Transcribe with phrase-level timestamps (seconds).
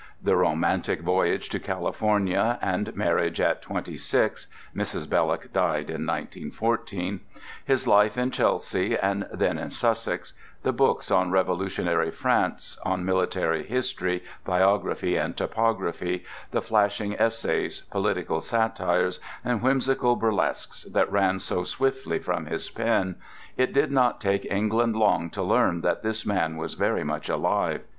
[0.19, 5.07] The romantic voyage to California, and marriage at twenty six (Mrs.
[5.07, 7.19] Belloc died in 1914);
[7.63, 10.33] his life in Chelsea and then in Sussex;
[10.63, 18.41] the books on Revolutionary France, on military history, biography and topography; the flashing essays, political
[18.41, 24.95] satires, and whimsical burlesques that ran so swiftly from his pen—it did not take England
[24.95, 27.81] long to learn that this man was very much alive.